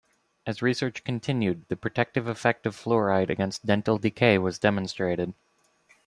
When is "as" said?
0.47-0.63